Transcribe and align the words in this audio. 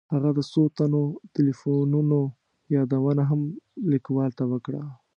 هغه 0.13 0.29
د 0.37 0.39
څو 0.51 0.61
تنو 0.77 1.03
تیلیفونونو 1.35 2.19
یادونه 2.75 3.23
هم 3.29 3.41
لیکوال 3.91 4.31
ته 4.39 4.43
وکړه. 4.51 4.81